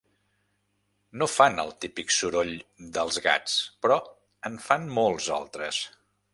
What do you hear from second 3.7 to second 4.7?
però en